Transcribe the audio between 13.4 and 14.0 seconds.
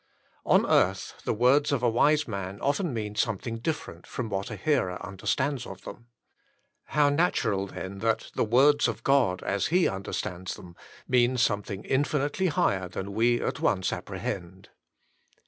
at once